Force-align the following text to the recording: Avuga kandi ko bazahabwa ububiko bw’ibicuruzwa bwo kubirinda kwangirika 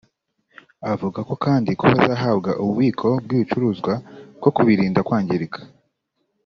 Avuga 0.91 1.19
kandi 1.45 1.71
ko 1.79 1.85
bazahabwa 1.93 2.51
ububiko 2.61 3.07
bw’ibicuruzwa 3.23 3.93
bwo 4.37 4.49
kubirinda 4.55 4.99
kwangirika 5.07 5.59